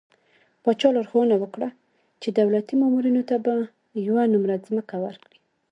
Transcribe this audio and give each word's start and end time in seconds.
پاچا 0.63 0.89
لارښوونه 0.95 1.35
وکړه 1.39 1.69
چې 2.21 2.27
د 2.31 2.37
دولتي 2.45 2.75
مامورينو 2.81 3.21
ته 3.29 3.35
به 3.45 3.53
يوه 4.07 4.23
نمره 4.33 4.55
ځمکه 4.67 4.95
ورکړي. 5.05 5.37